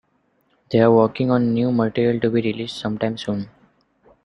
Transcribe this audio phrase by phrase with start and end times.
[0.71, 3.47] They are working on new material to be released sometime soon.